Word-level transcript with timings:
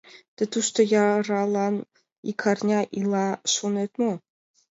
Тый 0.35 0.47
тушто 0.53 0.79
яралан 1.05 1.75
ик 2.29 2.41
арня 2.51 2.81
ила, 2.99 3.27
шонет 3.53 3.91
мо? 3.99 4.11